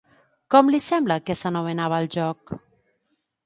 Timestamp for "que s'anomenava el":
1.29-2.11